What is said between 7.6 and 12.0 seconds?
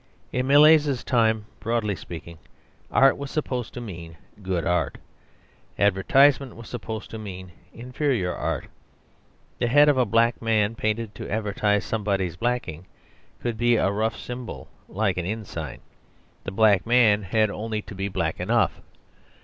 inferior art. The head of a black man, painted to advertise